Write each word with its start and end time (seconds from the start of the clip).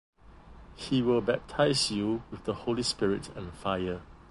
He 0.75 1.03
will 1.03 1.21
baptize 1.21 1.91
you 1.91 2.23
with 2.31 2.45
the 2.45 2.55
Holy 2.55 2.81
Spirit 2.81 3.29
and 3.37 3.53
fire. 3.53 4.01